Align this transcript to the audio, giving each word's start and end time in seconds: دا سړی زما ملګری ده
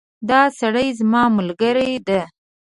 دا 0.29 0.41
سړی 0.59 0.87
زما 0.99 1.23
ملګری 1.37 1.93
ده 2.07 2.21